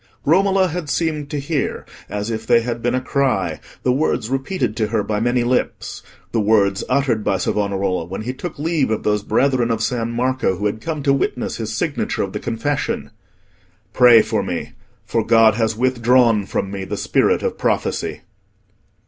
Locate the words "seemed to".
0.89-1.39